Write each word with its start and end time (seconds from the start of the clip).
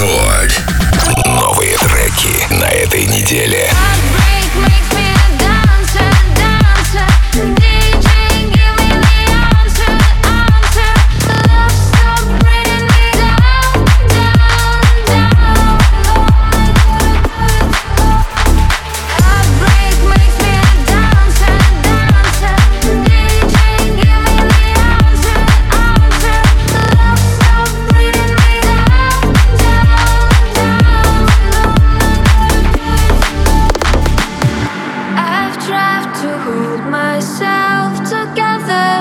Рекорд. 0.00 0.62
Новые 1.26 1.76
треки 1.76 2.54
на 2.54 2.64
этой 2.64 3.04
неделе. 3.04 3.70
Break, 4.16 4.64
break. 4.64 4.89
hold 36.38 36.84
myself 36.90 37.98
together. 38.08 38.99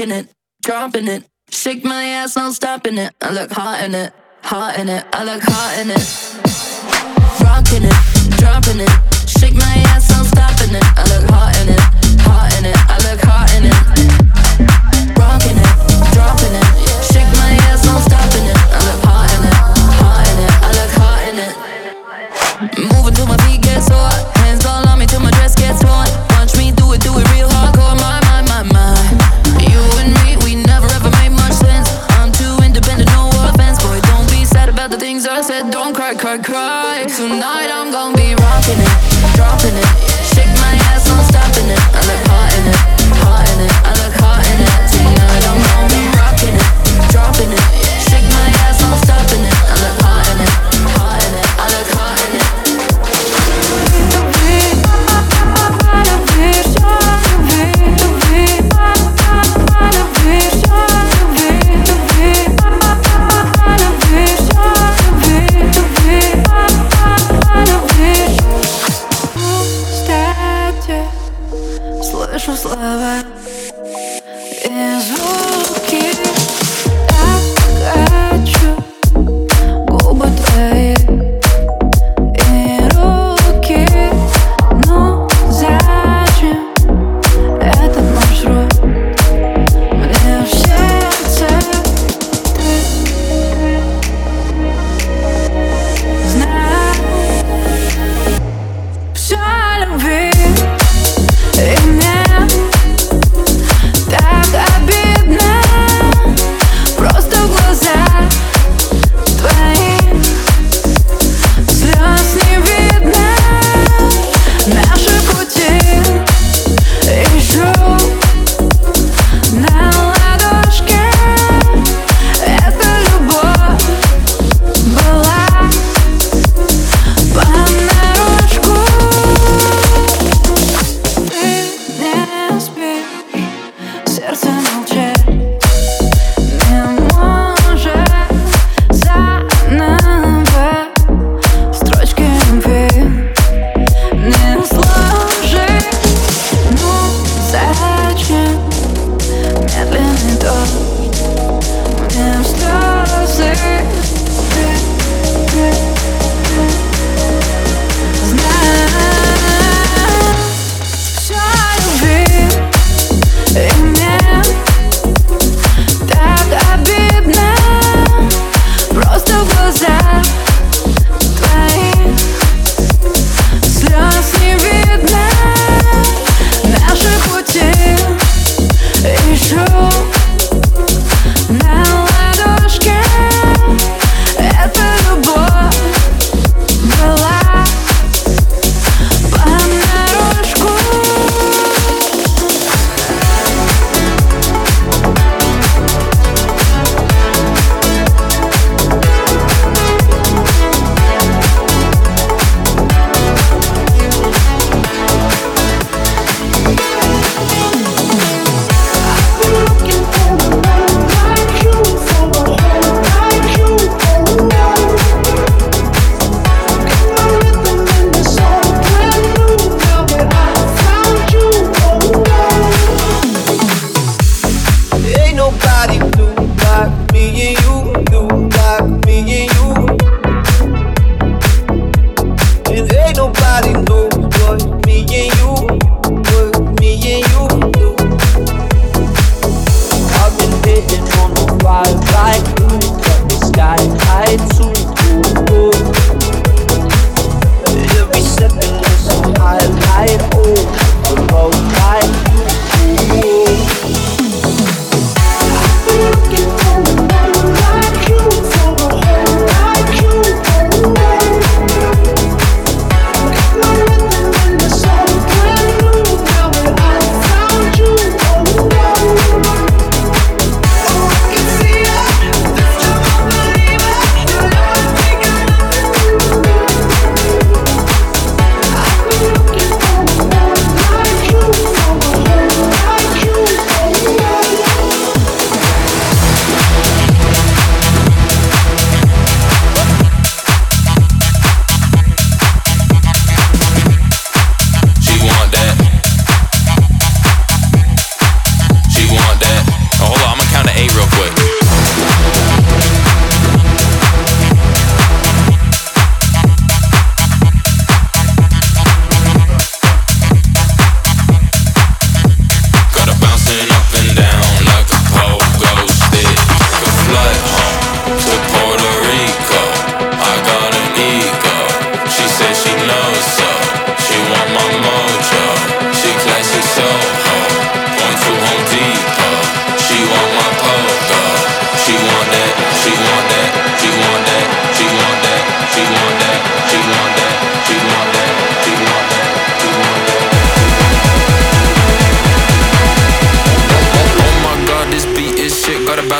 rocking 0.00 0.16
it, 0.16 0.28
dropping 0.62 1.08
it. 1.08 1.24
Shake 1.50 1.84
my 1.84 2.04
ass, 2.04 2.34
no 2.34 2.50
stopping 2.52 2.96
it. 2.96 3.12
I 3.20 3.32
look 3.32 3.50
hot 3.50 3.84
in 3.84 3.94
it, 3.94 4.14
hot 4.42 4.78
in 4.78 4.88
it. 4.88 5.04
I 5.12 5.24
look 5.24 5.42
hot 5.42 5.78
in 5.78 5.90
it. 5.90 6.06
Rocking 7.44 7.84
it, 7.84 7.92
dropping 8.38 8.80
it. 8.80 8.88
Shake 9.28 9.54
my 9.54 9.74
ass, 9.92 10.08
no 10.08 10.24
stopping 10.24 10.74
it. 10.74 10.84
I 10.96 11.04
look 11.12 11.28
hot 11.28 11.54
in 11.60 11.68
it, 11.68 11.80
hot 12.24 12.48
in 12.56 12.64
it. 12.64 12.76
I 12.88 12.96
look 13.04 13.20
hot 13.20 13.52
in 13.52 13.64
it. 13.68 13.76
Rocking 15.20 15.58
it, 15.60 15.68
dropping 16.16 16.54
it. 16.56 16.66
Shake 17.12 17.28
my 17.36 17.52
ass, 17.68 17.84
no 17.84 18.00
stopping 18.00 18.46
it. 18.48 18.56
I 18.56 18.80
look 18.88 19.04
hot 19.04 19.28
in 19.36 19.44
it, 19.44 19.56
hot 20.00 20.24
in 20.32 20.38
it. 20.40 20.52
I 20.64 20.70
look 20.80 20.92
hot 20.96 21.20
in 21.28 21.36
it. 21.44 21.52
Moving 22.88 23.14
to 23.20 23.26
my 23.26 23.36
beat, 23.44 23.60
get 23.60 23.82
so 23.82 23.94
hot. 23.94 24.39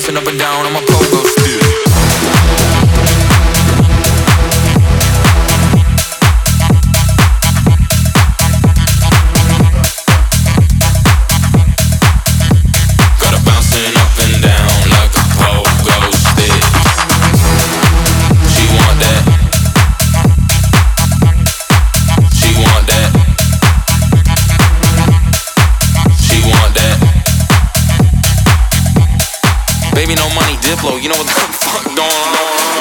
Jumping 0.00 0.16
up 0.16 0.28
and 0.28 0.38
down 0.38 0.64
on 0.64 0.73
my 0.73 0.80
pogo 0.80 1.30